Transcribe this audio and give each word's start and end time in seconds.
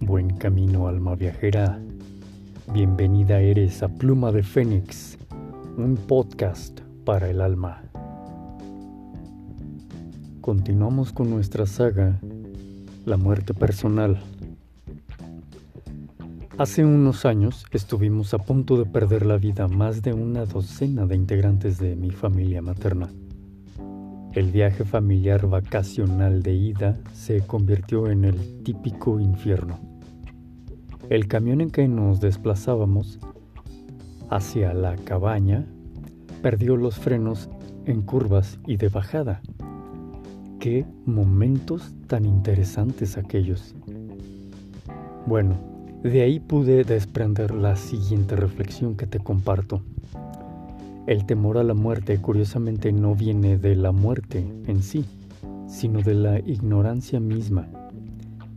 Buen 0.00 0.36
camino, 0.36 0.86
alma 0.86 1.16
viajera. 1.16 1.80
Bienvenida 2.72 3.40
eres 3.40 3.82
a 3.82 3.88
Pluma 3.88 4.30
de 4.30 4.44
Fénix, 4.44 5.18
un 5.76 5.96
podcast 5.96 6.80
para 7.04 7.28
el 7.28 7.40
alma. 7.40 7.82
Continuamos 10.40 11.12
con 11.12 11.30
nuestra 11.30 11.66
saga, 11.66 12.20
La 13.06 13.16
muerte 13.16 13.54
personal. 13.54 14.22
Hace 16.58 16.84
unos 16.84 17.24
años 17.24 17.66
estuvimos 17.72 18.34
a 18.34 18.38
punto 18.38 18.76
de 18.76 18.86
perder 18.86 19.26
la 19.26 19.36
vida 19.36 19.66
más 19.66 20.02
de 20.02 20.12
una 20.12 20.44
docena 20.44 21.06
de 21.06 21.16
integrantes 21.16 21.78
de 21.78 21.96
mi 21.96 22.12
familia 22.12 22.62
materna. 22.62 23.08
El 24.38 24.52
viaje 24.52 24.84
familiar 24.84 25.48
vacacional 25.48 26.44
de 26.44 26.54
ida 26.54 26.96
se 27.12 27.40
convirtió 27.40 28.06
en 28.06 28.24
el 28.24 28.62
típico 28.62 29.18
infierno. 29.18 29.80
El 31.10 31.26
camión 31.26 31.60
en 31.60 31.70
que 31.70 31.88
nos 31.88 32.20
desplazábamos 32.20 33.18
hacia 34.30 34.72
la 34.74 34.94
cabaña 34.94 35.66
perdió 36.40 36.76
los 36.76 37.00
frenos 37.00 37.50
en 37.84 38.02
curvas 38.02 38.60
y 38.64 38.76
de 38.76 38.88
bajada. 38.90 39.42
Qué 40.60 40.86
momentos 41.04 41.92
tan 42.06 42.24
interesantes 42.24 43.18
aquellos. 43.18 43.74
Bueno, 45.26 45.56
de 46.04 46.22
ahí 46.22 46.38
pude 46.38 46.84
desprender 46.84 47.52
la 47.52 47.74
siguiente 47.74 48.36
reflexión 48.36 48.96
que 48.96 49.08
te 49.08 49.18
comparto. 49.18 49.82
El 51.08 51.24
temor 51.24 51.56
a 51.56 51.64
la 51.64 51.72
muerte 51.72 52.20
curiosamente 52.20 52.92
no 52.92 53.14
viene 53.14 53.56
de 53.56 53.74
la 53.74 53.92
muerte 53.92 54.44
en 54.66 54.82
sí, 54.82 55.06
sino 55.66 56.02
de 56.02 56.12
la 56.12 56.38
ignorancia 56.38 57.18
misma, 57.18 57.66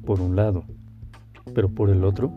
por 0.05 0.19
un 0.19 0.35
lado, 0.35 0.65
pero 1.55 1.69
por 1.69 1.89
el 1.89 2.03
otro, 2.03 2.29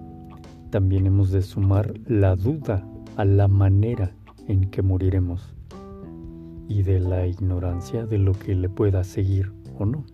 también 0.71 1.07
hemos 1.07 1.33
de 1.33 1.43
sumar 1.43 1.95
la 2.07 2.37
duda 2.37 2.87
a 3.17 3.25
la 3.25 3.49
manera 3.49 4.13
en 4.47 4.71
que 4.71 4.83
moriremos 4.83 5.53
y 6.69 6.85
de 6.85 7.01
la 7.01 7.27
ignorancia 7.27 8.07
de 8.07 8.19
lo 8.19 8.35
que 8.35 8.55
le 8.55 8.69
pueda 8.69 9.03
seguir 9.03 9.53
o 9.81 9.85
no. 9.85 10.05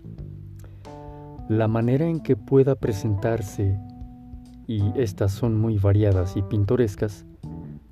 La 1.50 1.68
manera 1.68 2.06
en 2.06 2.20
que 2.20 2.36
pueda 2.36 2.74
presentarse 2.74 3.78
y 4.66 4.82
estas 4.94 5.32
son 5.32 5.60
muy 5.60 5.76
variadas 5.76 6.38
y 6.38 6.42
pintorescas, 6.42 7.26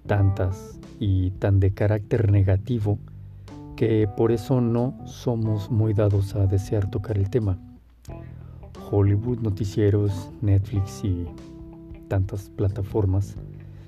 tantas 0.06 0.77
y 0.98 1.30
tan 1.32 1.60
de 1.60 1.72
carácter 1.72 2.30
negativo 2.30 2.98
que 3.76 4.08
por 4.16 4.32
eso 4.32 4.60
no 4.60 4.94
somos 5.06 5.70
muy 5.70 5.94
dados 5.94 6.34
a 6.34 6.46
desear 6.46 6.90
tocar 6.90 7.16
el 7.16 7.30
tema. 7.30 7.58
Hollywood, 8.90 9.38
noticieros, 9.38 10.30
Netflix 10.40 11.04
y 11.04 11.26
tantas 12.08 12.50
plataformas 12.50 13.36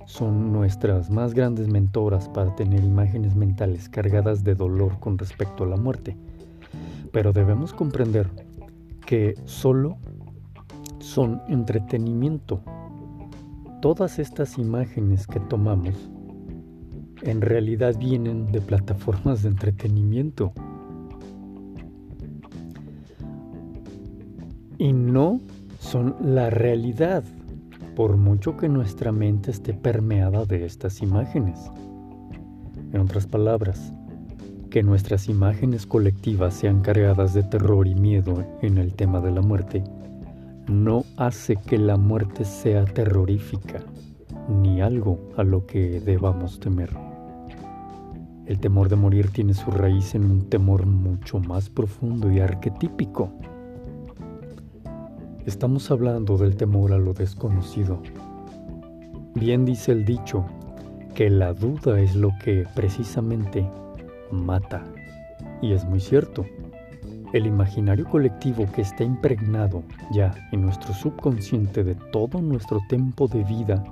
son 0.07 0.53
nuestras 0.53 1.11
más 1.11 1.35
grandes 1.35 1.69
mentoras 1.69 2.29
para 2.29 2.55
tener 2.55 2.85
imágenes 2.85 3.35
mentales 3.35 3.89
cargadas 3.89 4.45
de 4.45 4.55
dolor 4.55 4.99
con 5.01 5.19
respecto 5.19 5.65
a 5.65 5.67
la 5.67 5.77
muerte. 5.77 6.17
Pero 7.13 7.33
debemos 7.33 7.73
comprender 7.73 8.29
que 9.07 9.35
solo 9.45 9.97
son 10.99 11.41
entretenimiento 11.49 12.61
todas 13.81 14.19
estas 14.19 14.59
imágenes 14.59 15.27
que 15.27 15.41
tomamos 15.41 15.95
en 17.23 17.41
realidad 17.41 17.97
vienen 17.99 18.51
de 18.53 18.61
plataformas 18.61 19.43
de 19.43 19.51
entretenimiento. 19.51 20.53
Y 24.79 24.93
no 24.93 25.41
son 25.79 26.17
la 26.23 26.49
realidad, 26.49 27.23
por 27.95 28.17
mucho 28.17 28.57
que 28.57 28.69
nuestra 28.69 29.13
mente 29.13 29.51
esté 29.51 29.75
permeada 29.75 30.47
de 30.47 30.65
estas 30.65 31.03
imágenes. 31.03 31.71
En 32.93 33.01
otras 33.01 33.27
palabras, 33.27 33.93
que 34.71 34.83
nuestras 34.83 35.29
imágenes 35.29 35.87
colectivas 35.87 36.55
sean 36.55 36.81
cargadas 36.81 37.35
de 37.35 37.43
terror 37.43 37.87
y 37.87 37.95
miedo 37.95 38.45
en 38.63 38.79
el 38.79 38.95
tema 38.95 39.21
de 39.21 39.33
la 39.33 39.43
muerte 39.43 39.85
no 40.69 41.05
hace 41.17 41.57
que 41.57 41.79
la 41.79 41.97
muerte 41.97 42.45
sea 42.45 42.85
terrorífica, 42.85 43.81
ni 44.49 44.81
algo 44.81 45.19
a 45.37 45.43
lo 45.43 45.67
que 45.67 46.01
debamos 46.01 46.61
temer. 46.61 47.10
El 48.47 48.59
temor 48.59 48.89
de 48.89 48.97
morir 48.97 49.31
tiene 49.31 49.55
su 49.55 49.71
raíz 49.71 50.15
en 50.15 50.25
un 50.25 50.49
temor 50.49 50.87
mucho 50.87 51.39
más 51.39 51.69
profundo 51.69 52.31
y 52.33 52.41
arquetípico. 52.41 53.31
Estamos 55.47 55.91
hablando 55.91 56.37
del 56.37 56.57
temor 56.57 56.93
a 56.93 56.99
lo 56.99 57.13
desconocido. 57.13 58.03
Bien 59.35 59.65
dice 59.65 59.93
el 59.93 60.05
dicho 60.05 60.45
que 61.15 61.31
la 61.31 61.53
duda 61.53 62.01
es 62.01 62.17
lo 62.17 62.31
que 62.43 62.67
precisamente 62.75 63.69
mata. 64.33 64.85
Y 65.63 65.73
es 65.73 65.85
muy 65.85 66.01
cierto. 66.01 66.45
El 67.33 67.47
imaginario 67.47 68.07
colectivo 68.07 68.67
que 68.73 68.83
está 68.83 69.05
impregnado 69.05 69.85
ya 70.13 70.35
en 70.51 70.63
nuestro 70.63 70.93
subconsciente 70.95 71.85
de 71.85 71.95
todo 71.95 72.41
nuestro 72.43 72.81
tiempo 72.89 73.29
de 73.29 73.45
vida 73.45 73.85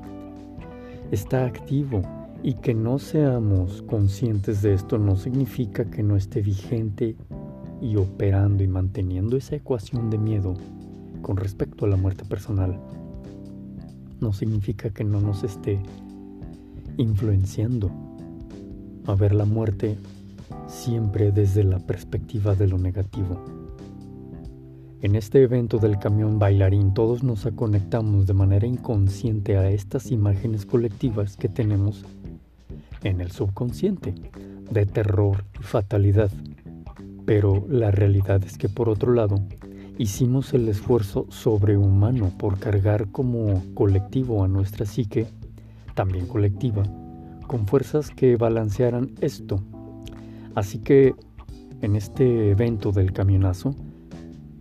está 1.13 1.45
activo 1.47 2.03
y 2.43 2.55
que 2.55 2.75
no 2.75 2.99
seamos 2.99 3.83
conscientes 3.83 4.63
de 4.63 4.75
esto 4.75 4.99
no 4.99 5.17
significa 5.17 5.85
que 5.85 6.03
no 6.03 6.17
esté 6.17 6.41
vigente 6.41 7.17
y 7.81 7.97
operando 7.97 8.63
y 8.63 8.69
manteniendo 8.69 9.37
esa 9.37 9.57
ecuación 9.57 10.11
de 10.11 10.19
miedo 10.19 10.55
con 11.23 11.37
respecto 11.37 11.85
a 11.85 11.89
la 11.89 11.97
muerte 11.97 12.25
personal. 12.25 12.79
No 14.21 14.33
significa 14.33 14.91
que 14.91 15.05
no 15.05 15.21
nos 15.21 15.45
esté 15.45 15.81
influenciando 16.97 17.91
a 19.07 19.15
ver 19.15 19.35
la 19.35 19.45
muerte 19.45 19.97
siempre 20.67 21.33
desde 21.33 21.65
la 21.65 21.79
perspectiva 21.79 22.55
de 22.55 22.69
lo 22.69 22.79
negativo. 22.79 23.43
En 25.01 25.15
este 25.15 25.43
evento 25.43 25.79
del 25.79 25.99
camión 25.99 26.41
bailarín 26.41 26.93
todos 26.93 27.23
nos 27.23 27.47
conectamos 27.55 28.27
de 28.27 28.35
manera 28.35 28.67
inconsciente 28.67 29.57
a 29.57 29.71
estas 29.71 30.11
imágenes 30.11 30.67
colectivas 30.67 31.37
que 31.37 31.49
tenemos 31.49 32.05
en 33.03 33.21
el 33.21 33.31
subconsciente 33.31 34.15
de 34.71 34.87
terror 34.87 35.45
y 35.59 35.63
fatalidad. 35.63 36.31
Pero 37.25 37.65
la 37.69 37.91
realidad 37.91 38.43
es 38.45 38.59
que 38.59 38.69
por 38.69 38.89
otro 38.89 39.13
lado, 39.13 39.41
hicimos 39.99 40.55
el 40.55 40.69
esfuerzo 40.69 41.27
sobrehumano 41.31 42.31
por 42.39 42.59
cargar 42.59 43.11
como 43.11 43.63
colectivo 43.75 44.45
a 44.45 44.49
nuestra 44.49 44.87
psique, 44.87 45.27
también 45.95 46.27
colectiva, 46.27 46.85
con 47.47 47.67
fuerzas 47.67 48.11
que 48.11 48.37
balancearan 48.37 49.11
esto 49.21 49.63
Así 50.59 50.81
que 50.81 51.15
en 51.83 51.95
este 51.95 52.51
evento 52.51 52.91
del 52.91 53.13
camionazo, 53.13 53.77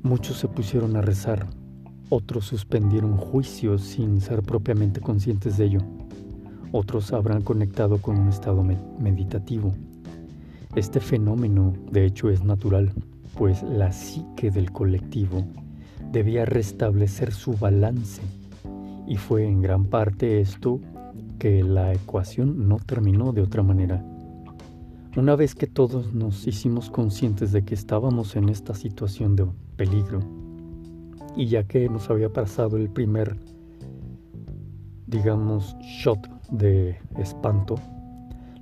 muchos 0.03 0.37
se 0.37 0.47
pusieron 0.47 0.95
a 0.95 1.01
rezar, 1.01 1.47
otros 2.09 2.45
suspendieron 2.45 3.17
juicios 3.17 3.81
sin 3.81 4.21
ser 4.21 4.43
propiamente 4.43 5.01
conscientes 5.01 5.57
de 5.57 5.65
ello, 5.65 5.79
otros 6.71 7.13
habrán 7.13 7.41
conectado 7.41 7.99
con 7.99 8.17
un 8.17 8.29
estado 8.29 8.63
meditativo. 8.63 9.73
Este 10.75 10.99
fenómeno, 10.99 11.73
de 11.91 12.05
hecho, 12.05 12.29
es 12.29 12.43
natural, 12.43 12.91
pues 13.37 13.63
la 13.63 13.91
psique 13.91 14.51
del 14.51 14.71
colectivo 14.71 15.43
debía 16.11 16.45
restablecer 16.45 17.31
su 17.31 17.53
balance, 17.53 18.21
y 19.07 19.15
fue 19.17 19.45
en 19.45 19.61
gran 19.61 19.85
parte 19.85 20.41
esto 20.41 20.79
que 21.39 21.63
la 21.63 21.93
ecuación 21.93 22.67
no 22.67 22.77
terminó 22.77 23.31
de 23.31 23.41
otra 23.41 23.63
manera. 23.63 24.03
Una 25.15 25.35
vez 25.35 25.55
que 25.55 25.67
todos 25.67 26.13
nos 26.13 26.45
hicimos 26.47 26.89
conscientes 26.89 27.51
de 27.51 27.63
que 27.63 27.73
estábamos 27.73 28.35
en 28.35 28.49
esta 28.49 28.75
situación 28.75 29.35
de 29.35 29.47
peligro, 29.75 30.19
y 31.35 31.47
ya 31.47 31.63
que 31.63 31.89
nos 31.89 32.09
había 32.09 32.29
pasado 32.29 32.77
el 32.77 32.89
primer, 32.89 33.37
digamos, 35.07 35.75
shot 35.79 36.29
de 36.51 36.99
espanto, 37.17 37.75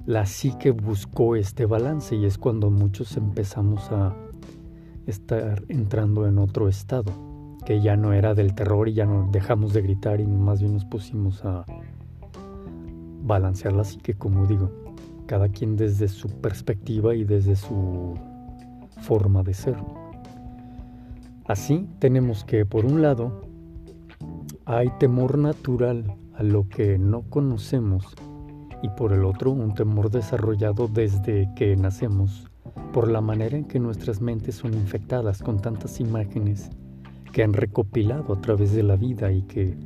la 0.06 0.25
psique 0.25 0.71
buscó 0.71 1.36
este 1.36 1.65
balance 1.65 2.15
y 2.15 2.25
es 2.25 2.38
cuando 2.38 2.69
muchos 2.69 3.18
empezamos 3.18 3.92
a 3.92 4.15
estar 5.07 5.63
entrando 5.68 6.27
en 6.27 6.38
otro 6.38 6.69
estado, 6.69 7.12
que 7.65 7.81
ya 7.81 7.97
no 7.97 8.13
era 8.13 8.36
del 8.36 8.53
terror 8.53 8.88
y 8.88 8.94
ya 8.94 9.06
no 9.06 9.27
dejamos 9.31 9.74
de 9.74 9.81
gritar 9.81 10.21
y 10.21 10.27
más 10.27 10.62
bien 10.62 10.74
nos 10.74 10.86
pusimos 10.86 11.44
a 11.44 11.65
balancear 13.24 13.74
la 13.74 13.83
psique, 13.83 14.13
como 14.13 14.45
digo 14.45 14.69
cada 15.25 15.50
quien 15.50 15.75
desde 15.75 16.07
su 16.07 16.30
perspectiva 16.30 17.15
y 17.15 17.24
desde 17.24 17.56
su 17.56 18.15
forma 19.01 19.44
de 19.44 19.53
ser. 19.53 19.75
Así 21.47 21.88
tenemos 22.00 22.44
que, 22.44 22.65
por 22.65 22.86
un 22.86 23.01
lado, 23.01 23.42
hay 24.65 24.89
temor 25.00 25.38
natural 25.38 26.15
a 26.38 26.44
lo 26.44 26.68
que 26.68 26.98
no 26.98 27.24
conocemos 27.24 28.06
y 28.82 28.90
por 28.90 29.14
el 29.14 29.26
otro 29.26 29.52
un 29.52 29.74
temor 29.74 30.10
desarrollado 30.10 30.88
desde 30.88 31.50
que 31.56 31.76
nacemos 31.76 32.50
por 32.94 33.10
la 33.10 33.22
manera 33.22 33.58
en 33.58 33.66
que 33.66 33.80
nuestras 33.80 34.22
mentes 34.22 34.56
son 34.56 34.74
infectadas 34.74 35.42
con 35.42 35.60
tantas 35.60 36.00
imágenes 36.00 36.70
que 37.32 37.44
han 37.44 37.54
recopilado 37.54 38.34
a 38.34 38.42
través 38.42 38.74
de 38.74 38.84
la 38.84 38.96
vida 38.96 39.32
y 39.32 39.42
que 39.42 39.78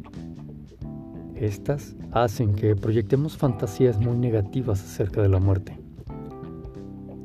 estas 1.36 1.96
hacen 2.12 2.54
que 2.54 2.76
proyectemos 2.76 3.38
fantasías 3.38 4.00
muy 4.00 4.18
negativas 4.18 4.84
acerca 4.84 5.22
de 5.22 5.30
la 5.30 5.40
muerte. 5.40 5.80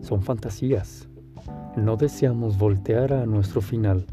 Son 0.00 0.23
fantasías. 0.23 1.09
No 1.77 1.97
deseamos 1.97 2.56
voltear 2.56 3.12
a 3.12 3.27
nuestro 3.27 3.61
final 3.61 4.06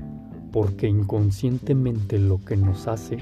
porque 0.51 0.87
inconscientemente 0.87 2.19
lo 2.19 2.43
que 2.43 2.57
nos 2.57 2.87
hace 2.87 3.19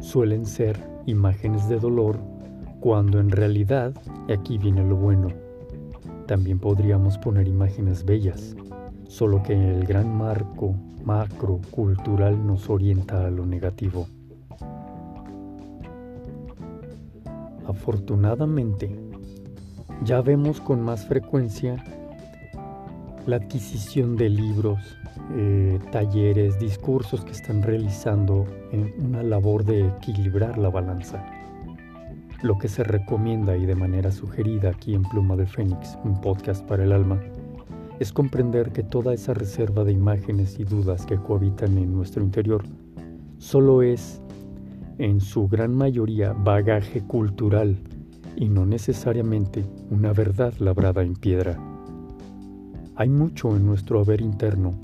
suelen 0.00 0.44
ser 0.44 0.97
imágenes 1.10 1.68
de 1.68 1.78
dolor 1.78 2.18
cuando 2.80 3.18
en 3.18 3.30
realidad, 3.30 3.92
y 4.28 4.32
aquí 4.32 4.58
viene 4.58 4.84
lo 4.84 4.96
bueno, 4.96 5.28
también 6.26 6.58
podríamos 6.58 7.18
poner 7.18 7.48
imágenes 7.48 8.04
bellas, 8.04 8.54
solo 9.08 9.42
que 9.42 9.54
el 9.54 9.84
gran 9.84 10.16
marco 10.16 10.74
macro 11.04 11.60
cultural 11.70 12.46
nos 12.46 12.68
orienta 12.68 13.26
a 13.26 13.30
lo 13.30 13.46
negativo. 13.46 14.06
Afortunadamente, 17.66 18.94
ya 20.04 20.20
vemos 20.20 20.60
con 20.60 20.80
más 20.82 21.06
frecuencia 21.06 21.82
la 23.28 23.36
adquisición 23.36 24.16
de 24.16 24.30
libros, 24.30 24.96
eh, 25.36 25.78
talleres, 25.92 26.58
discursos 26.58 27.26
que 27.26 27.32
están 27.32 27.62
realizando 27.62 28.46
en 28.72 28.94
una 29.04 29.22
labor 29.22 29.66
de 29.66 29.86
equilibrar 29.86 30.56
la 30.56 30.70
balanza. 30.70 31.22
Lo 32.40 32.56
que 32.56 32.68
se 32.68 32.84
recomienda 32.84 33.54
y 33.54 33.66
de 33.66 33.74
manera 33.74 34.10
sugerida 34.10 34.70
aquí 34.70 34.94
en 34.94 35.02
Pluma 35.02 35.36
de 35.36 35.46
Fénix, 35.46 35.98
un 36.04 36.18
podcast 36.22 36.64
para 36.64 36.84
el 36.84 36.92
alma, 36.92 37.20
es 38.00 38.14
comprender 38.14 38.72
que 38.72 38.82
toda 38.82 39.12
esa 39.12 39.34
reserva 39.34 39.84
de 39.84 39.92
imágenes 39.92 40.58
y 40.58 40.64
dudas 40.64 41.04
que 41.04 41.18
cohabitan 41.18 41.76
en 41.76 41.92
nuestro 41.92 42.22
interior 42.22 42.64
solo 43.36 43.82
es, 43.82 44.22
en 44.96 45.20
su 45.20 45.48
gran 45.48 45.76
mayoría, 45.76 46.32
bagaje 46.32 47.02
cultural 47.02 47.76
y 48.36 48.48
no 48.48 48.64
necesariamente 48.64 49.66
una 49.90 50.14
verdad 50.14 50.54
labrada 50.60 51.02
en 51.02 51.12
piedra. 51.12 51.77
Hay 52.98 53.10
mucho 53.10 53.56
en 53.56 53.64
nuestro 53.64 54.00
haber 54.00 54.20
interno 54.20 54.74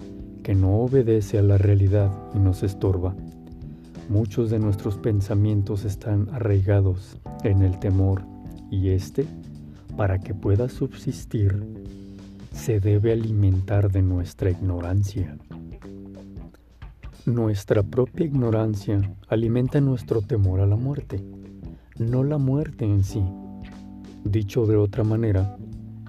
que 0.44 0.54
no 0.54 0.76
obedece 0.76 1.36
a 1.36 1.42
la 1.42 1.58
realidad 1.58 2.12
y 2.32 2.38
nos 2.38 2.62
estorba. 2.62 3.16
Muchos 4.08 4.50
de 4.50 4.60
nuestros 4.60 4.98
pensamientos 4.98 5.84
están 5.84 6.28
arraigados 6.32 7.18
en 7.42 7.62
el 7.62 7.76
temor 7.80 8.22
y 8.70 8.90
este, 8.90 9.26
para 9.96 10.20
que 10.20 10.32
pueda 10.32 10.68
subsistir, 10.68 11.60
se 12.52 12.78
debe 12.78 13.10
alimentar 13.10 13.90
de 13.90 14.02
nuestra 14.02 14.48
ignorancia. 14.48 15.36
Nuestra 17.26 17.82
propia 17.82 18.26
ignorancia 18.26 19.00
alimenta 19.26 19.80
nuestro 19.80 20.22
temor 20.22 20.60
a 20.60 20.66
la 20.66 20.76
muerte, 20.76 21.20
no 21.98 22.22
la 22.22 22.38
muerte 22.38 22.84
en 22.84 23.02
sí. 23.02 23.24
Dicho 24.22 24.66
de 24.66 24.76
otra 24.76 25.02
manera, 25.02 25.56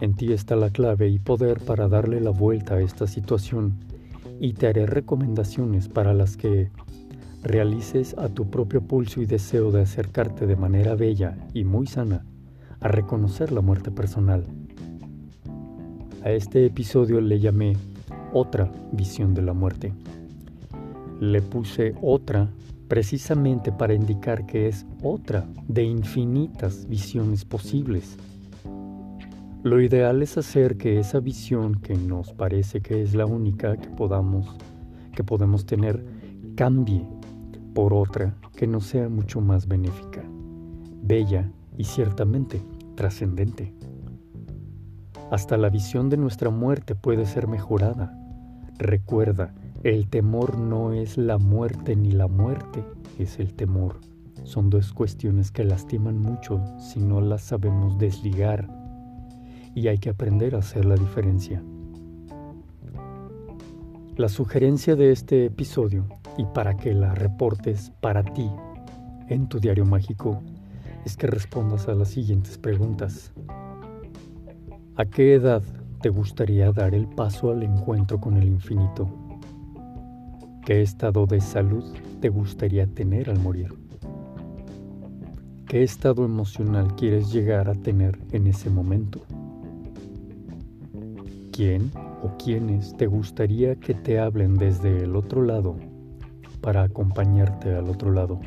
en 0.01 0.13
ti 0.13 0.33
está 0.33 0.55
la 0.55 0.69
clave 0.69 1.07
y 1.07 1.19
poder 1.19 1.59
para 1.61 1.87
darle 1.87 2.19
la 2.19 2.31
vuelta 2.31 2.75
a 2.75 2.81
esta 2.81 3.07
situación 3.07 3.75
y 4.39 4.53
te 4.53 4.67
haré 4.67 4.85
recomendaciones 4.85 5.87
para 5.87 6.13
las 6.13 6.35
que 6.35 6.69
realices 7.43 8.15
a 8.17 8.27
tu 8.27 8.49
propio 8.49 8.81
pulso 8.81 9.21
y 9.21 9.25
deseo 9.25 9.71
de 9.71 9.81
acercarte 9.81 10.47
de 10.47 10.55
manera 10.55 10.95
bella 10.95 11.37
y 11.53 11.63
muy 11.63 11.87
sana 11.87 12.25
a 12.81 12.87
reconocer 12.87 13.51
la 13.51 13.61
muerte 13.61 13.91
personal. 13.91 14.45
A 16.23 16.31
este 16.31 16.65
episodio 16.65 17.21
le 17.21 17.39
llamé 17.39 17.77
otra 18.33 18.71
visión 18.91 19.33
de 19.33 19.43
la 19.43 19.53
muerte. 19.53 19.93
Le 21.21 21.41
puse 21.41 21.95
otra 22.01 22.49
precisamente 22.87 23.71
para 23.71 23.93
indicar 23.93 24.45
que 24.45 24.67
es 24.67 24.85
otra 25.01 25.47
de 25.67 25.83
infinitas 25.83 26.87
visiones 26.89 27.45
posibles 27.45 28.17
lo 29.65 29.81
ideal 29.81 30.21
es 30.21 30.37
hacer 30.37 30.77
que 30.77 30.99
esa 30.99 31.19
visión 31.19 31.73
que 31.73 31.95
nos 31.95 32.33
parece 32.33 32.81
que 32.81 33.01
es 33.01 33.15
la 33.15 33.25
única 33.25 33.75
que 33.77 33.89
podamos 33.89 34.55
que 35.15 35.23
podemos 35.23 35.65
tener 35.65 36.05
cambie 36.55 37.03
por 37.73 37.91
otra 37.91 38.35
que 38.55 38.67
nos 38.67 38.85
sea 38.85 39.09
mucho 39.09 39.41
más 39.41 39.67
benéfica, 39.67 40.21
bella 41.01 41.51
y 41.79 41.85
ciertamente 41.85 42.61
trascendente. 42.93 43.73
Hasta 45.31 45.57
la 45.57 45.71
visión 45.71 46.09
de 46.09 46.17
nuestra 46.17 46.51
muerte 46.51 46.93
puede 46.93 47.25
ser 47.25 47.47
mejorada. 47.47 48.15
Recuerda, 48.77 49.55
el 49.81 50.07
temor 50.09 50.59
no 50.59 50.93
es 50.93 51.17
la 51.17 51.39
muerte 51.39 51.95
ni 51.95 52.11
la 52.11 52.27
muerte 52.27 52.83
es 53.17 53.39
el 53.39 53.55
temor. 53.55 53.99
Son 54.43 54.69
dos 54.69 54.93
cuestiones 54.93 55.49
que 55.49 55.63
lastiman 55.63 56.19
mucho 56.19 56.63
si 56.77 56.99
no 56.99 57.19
las 57.19 57.41
sabemos 57.41 57.97
desligar 57.97 58.84
y 59.75 59.89
hay 59.89 59.99
que 59.99 60.09
aprender 60.09 60.55
a 60.55 60.59
hacer 60.59 60.85
la 60.85 60.95
diferencia. 60.95 61.61
La 64.15 64.29
sugerencia 64.29 64.95
de 64.95 65.11
este 65.11 65.45
episodio 65.45 66.07
y 66.37 66.45
para 66.45 66.77
que 66.77 66.93
la 66.93 67.13
reportes 67.13 67.91
para 67.99 68.23
ti 68.23 68.49
en 69.27 69.47
tu 69.49 69.59
diario 69.59 69.85
mágico 69.85 70.41
es 71.03 71.17
que 71.17 71.27
respondas 71.27 71.89
a 71.89 71.93
las 71.93 72.09
siguientes 72.09 72.57
preguntas. 72.57 73.33
¿A 74.95 75.05
qué 75.05 75.33
edad 75.33 75.61
te 76.01 76.07
gustaría 76.09 76.71
dar 76.71 76.95
el 76.95 77.07
paso 77.07 77.51
al 77.51 77.63
encuentro 77.63 78.19
con 78.19 78.37
el 78.37 78.47
infinito? 78.47 79.09
¿Qué 80.65 80.81
estado 80.81 81.25
de 81.25 81.41
salud 81.41 81.83
te 82.21 82.29
gustaría 82.29 82.87
tener 82.87 83.29
al 83.29 83.39
morir? 83.39 83.73
¿Qué 85.67 85.83
estado 85.83 86.23
emocional 86.23 86.95
quieres 86.95 87.33
llegar 87.33 87.69
a 87.69 87.75
tener 87.75 88.17
en 88.31 88.47
ese 88.47 88.69
momento? 88.69 89.21
¿Quién 91.55 91.89
o 92.21 92.35
quiénes 92.37 92.97
te 92.97 93.07
gustaría 93.07 93.77
que 93.77 93.93
te 93.93 94.19
hablen 94.19 94.55
desde 94.55 95.05
el 95.05 95.15
otro 95.15 95.41
lado 95.41 95.77
para 96.59 96.83
acompañarte 96.83 97.73
al 97.73 97.89
otro 97.89 98.11
lado? 98.11 98.41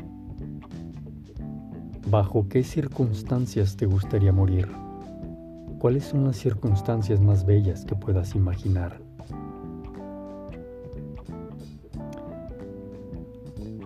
¿Bajo 2.07 2.47
qué 2.47 2.63
circunstancias 2.63 3.75
te 3.77 3.87
gustaría 3.87 4.31
morir? 4.31 4.67
¿Cuáles 5.79 6.03
son 6.03 6.25
las 6.25 6.35
circunstancias 6.35 7.19
más 7.19 7.47
bellas 7.47 7.83
que 7.83 7.95
puedas 7.95 8.35
imaginar? 8.35 9.01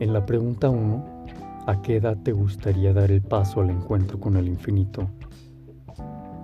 En 0.02 0.12
la 0.12 0.26
pregunta 0.26 0.70
1, 0.70 1.26
¿a 1.66 1.82
qué 1.82 1.96
edad 1.96 2.18
te 2.24 2.34
gustaría 2.34 2.92
dar 2.92 3.10
el 3.10 3.22
paso 3.22 3.62
al 3.62 3.70
encuentro 3.70 4.20
con 4.20 4.36
el 4.36 4.50
infinito? 4.50 5.08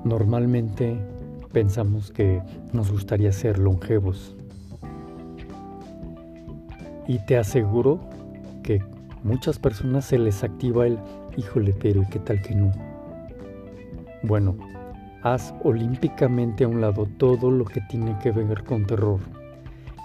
Normalmente 0.05 1.18
pensamos 1.51 2.11
que 2.11 2.41
nos 2.73 2.91
gustaría 2.91 3.31
ser 3.31 3.57
longevos. 3.59 4.35
Y 7.07 7.19
te 7.25 7.37
aseguro 7.37 7.99
que 8.63 8.83
muchas 9.23 9.57
personas 9.57 10.05
se 10.05 10.19
les 10.19 10.43
activa 10.43 10.85
el 10.85 10.99
híjole, 11.37 11.73
pero 11.73 12.03
¿y 12.03 12.05
qué 12.07 12.19
tal 12.19 12.41
que 12.41 12.55
no? 12.55 12.71
Bueno, 14.23 14.55
haz 15.23 15.53
olímpicamente 15.63 16.63
a 16.63 16.67
un 16.67 16.81
lado 16.81 17.07
todo 17.17 17.49
lo 17.49 17.65
que 17.65 17.81
tiene 17.81 18.17
que 18.19 18.31
ver 18.31 18.63
con 18.63 18.85
terror 18.85 19.19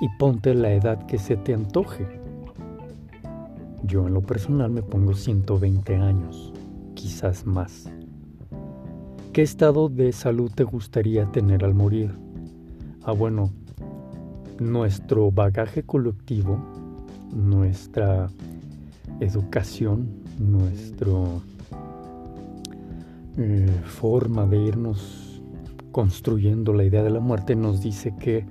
y 0.00 0.08
ponte 0.18 0.54
la 0.54 0.72
edad 0.72 1.06
que 1.06 1.18
se 1.18 1.36
te 1.36 1.54
antoje. 1.54 2.06
Yo 3.82 4.06
en 4.06 4.14
lo 4.14 4.22
personal 4.22 4.70
me 4.70 4.82
pongo 4.82 5.14
120 5.14 5.96
años, 5.96 6.52
quizás 6.94 7.44
más. 7.44 7.90
¿Qué 9.34 9.42
estado 9.42 9.88
de 9.88 10.12
salud 10.12 10.48
te 10.54 10.62
gustaría 10.62 11.26
tener 11.26 11.64
al 11.64 11.74
morir? 11.74 12.14
Ah, 13.02 13.10
bueno, 13.10 13.50
nuestro 14.60 15.32
bagaje 15.32 15.82
colectivo, 15.82 16.56
nuestra 17.34 18.30
educación, 19.18 20.08
nuestra 20.38 21.10
eh, 23.36 23.66
forma 23.86 24.46
de 24.46 24.56
irnos 24.56 25.42
construyendo 25.90 26.72
la 26.72 26.84
idea 26.84 27.02
de 27.02 27.10
la 27.10 27.18
muerte 27.18 27.56
nos 27.56 27.82
dice 27.82 28.14
que 28.20 28.46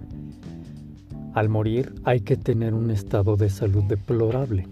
al 1.33 1.47
morir 1.47 1.95
hay 2.03 2.19
que 2.19 2.35
tener 2.35 2.73
un 2.73 2.91
estado 2.91 3.37
de 3.37 3.49
salud 3.49 3.85
deplorable. 3.85 4.67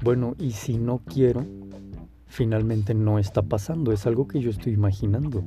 Bueno, 0.00 0.36
y 0.38 0.52
si 0.52 0.76
no 0.78 1.00
quiero, 1.04 1.44
finalmente 2.28 2.94
no 2.94 3.18
está 3.18 3.42
pasando, 3.42 3.90
es 3.90 4.06
algo 4.06 4.28
que 4.28 4.40
yo 4.40 4.50
estoy 4.50 4.74
imaginando. 4.74 5.42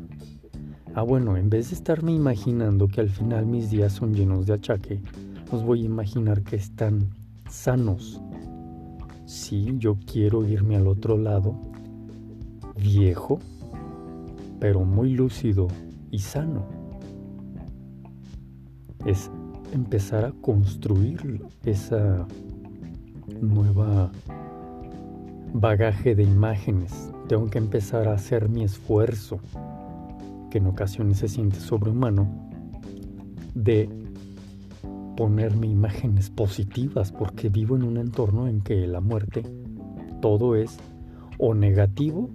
Ah, 0.93 1.03
bueno, 1.03 1.37
en 1.37 1.49
vez 1.49 1.69
de 1.69 1.75
estarme 1.75 2.11
imaginando 2.11 2.87
que 2.87 2.99
al 2.99 3.09
final 3.09 3.45
mis 3.45 3.69
días 3.69 3.93
son 3.93 4.13
llenos 4.13 4.45
de 4.45 4.53
achaque, 4.53 5.01
os 5.51 5.63
voy 5.63 5.83
a 5.83 5.85
imaginar 5.85 6.41
que 6.41 6.57
están 6.57 7.09
sanos. 7.49 8.21
Sí, 9.25 9.75
yo 9.77 9.97
quiero 10.05 10.45
irme 10.45 10.75
al 10.75 10.87
otro 10.87 11.17
lado, 11.17 11.55
viejo, 12.75 13.39
pero 14.59 14.83
muy 14.83 15.13
lúcido 15.13 15.67
y 16.09 16.19
sano. 16.19 16.65
Es 19.05 19.31
empezar 19.73 20.25
a 20.25 20.31
construir 20.41 21.41
esa 21.63 22.27
nueva 23.41 24.11
bagaje 25.53 26.15
de 26.15 26.23
imágenes. 26.23 27.11
Tengo 27.27 27.49
que 27.49 27.57
empezar 27.57 28.07
a 28.07 28.13
hacer 28.13 28.49
mi 28.49 28.63
esfuerzo, 28.63 29.39
que 30.49 30.57
en 30.57 30.67
ocasiones 30.67 31.19
se 31.19 31.27
siente 31.27 31.59
sobrehumano, 31.59 32.27
de 33.53 33.89
ponerme 35.15 35.67
imágenes 35.67 36.29
positivas, 36.29 37.11
porque 37.11 37.49
vivo 37.49 37.75
en 37.75 37.83
un 37.83 37.97
entorno 37.97 38.47
en 38.47 38.61
que 38.61 38.87
la 38.87 39.01
muerte, 39.01 39.43
todo 40.21 40.55
es 40.55 40.77
o 41.37 41.53
negativo 41.53 42.29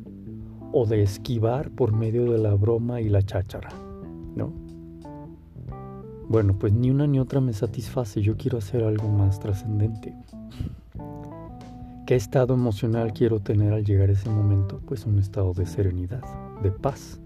o 0.72 0.84
de 0.86 1.02
esquivar 1.02 1.70
por 1.70 1.92
medio 1.92 2.30
de 2.32 2.38
la 2.38 2.54
broma 2.54 3.00
y 3.00 3.08
la 3.08 3.22
cháchara, 3.22 3.70
¿no? 4.34 4.52
Bueno, 6.28 6.58
pues 6.58 6.72
ni 6.72 6.90
una 6.90 7.06
ni 7.06 7.20
otra 7.20 7.40
me 7.40 7.52
satisface, 7.52 8.20
yo 8.20 8.36
quiero 8.36 8.58
hacer 8.58 8.82
algo 8.82 9.08
más 9.08 9.38
trascendente. 9.38 10.12
¿Qué 12.06 12.14
estado 12.14 12.54
emocional 12.54 13.12
quiero 13.12 13.40
tener 13.40 13.72
al 13.72 13.84
llegar 13.84 14.10
ese 14.10 14.30
momento? 14.30 14.80
Pues 14.86 15.06
un 15.06 15.18
estado 15.18 15.52
de 15.54 15.66
serenidad, 15.66 16.22
de 16.62 16.70
paz. 16.70 17.20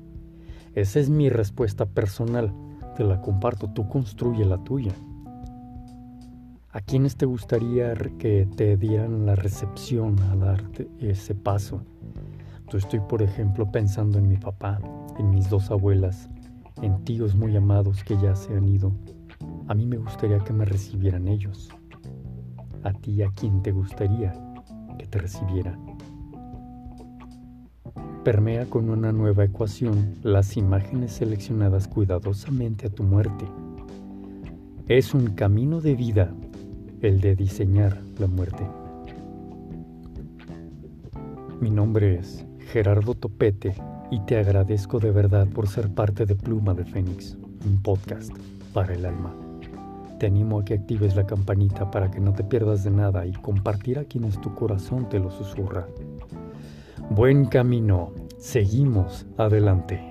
Esa 0.75 1.01
es 1.01 1.11
mi 1.11 1.29
respuesta 1.29 1.85
personal, 1.85 2.51
te 2.97 3.05
la 3.05 3.21
comparto, 3.21 3.69
tú 3.75 3.87
construye 3.91 4.43
la 4.47 4.57
tuya. 4.65 4.95
¿A 6.71 6.81
quiénes 6.81 7.19
te 7.19 7.27
gustaría 7.27 7.93
que 8.19 8.49
te 8.57 8.79
dieran 8.79 9.27
la 9.27 9.35
recepción 9.35 10.19
a 10.19 10.37
darte 10.37 10.89
ese 10.99 11.35
paso? 11.35 11.83
Yo 12.73 12.79
estoy, 12.79 13.01
por 13.01 13.21
ejemplo, 13.21 13.71
pensando 13.71 14.17
en 14.17 14.31
mi 14.31 14.39
papá, 14.39 14.81
en 15.19 15.29
mis 15.29 15.51
dos 15.51 15.71
abuelas, 15.71 16.31
en 16.81 17.05
tíos 17.05 17.35
muy 17.35 17.55
amados 17.55 18.03
que 18.03 18.17
ya 18.17 18.35
se 18.35 18.57
han 18.57 18.67
ido. 18.67 18.93
A 19.69 19.75
mí 19.75 19.85
me 19.85 19.99
gustaría 19.99 20.39
que 20.39 20.55
me 20.55 20.65
recibieran 20.65 21.29
ellos. 21.29 21.69
¿A 22.83 22.95
ti 22.95 23.23
a 23.23 23.29
quién 23.29 23.61
te 23.63 23.73
gustaría 23.73 24.33
te 25.11 25.19
recibiera. 25.19 25.79
Permea 28.25 28.67
con 28.67 28.91
una 28.91 29.13
nueva 29.13 29.45
ecuación 29.45 30.15
las 30.23 30.57
imágenes 30.57 31.13
seleccionadas 31.13 31.89
cuidadosamente 31.89 32.87
a 32.87 32.91
tu 32.91 33.03
muerte. 33.03 33.47
Es 34.89 35.15
un 35.15 35.31
camino 35.31 35.81
de 35.81 35.95
vida 35.95 36.33
el 37.01 37.21
de 37.21 37.35
diseñar 37.35 38.01
la 38.19 38.27
muerte. 38.27 38.67
Mi 41.61 41.71
nombre 41.71 42.19
es 42.19 42.45
Gerardo 42.73 43.15
Topete 43.15 43.75
y 44.11 44.21
te 44.21 44.39
agradezco 44.39 44.99
de 44.99 45.11
verdad 45.11 45.47
por 45.49 45.69
ser 45.69 45.89
parte 45.95 46.27
de 46.27 46.35
Pluma 46.35 46.75
de 46.75 46.85
Fénix, 46.85 47.37
un 47.67 47.83
podcast 47.83 48.33
para 48.73 48.95
el 48.95 49.07
alma. 49.07 49.50
Te 50.21 50.27
animo 50.27 50.59
a 50.59 50.65
que 50.67 50.75
actives 50.75 51.17
la 51.17 51.27
campanita 51.27 51.91
para 51.91 52.11
que 52.11 52.21
no 52.21 52.35
te 52.35 52.45
pierdas 52.45 52.85
de 52.85 52.91
nada 52.91 53.25
y 53.25 53.33
compartir 53.33 53.99
a 53.99 54.05
quienes 54.05 54.39
tu 54.43 54.55
corazón 54.55 55.09
te 55.09 55.19
lo 55.19 55.31
susurra. 55.31 55.87
Buen 57.09 57.47
camino, 57.47 58.13
seguimos 58.37 59.25
adelante. 59.39 60.10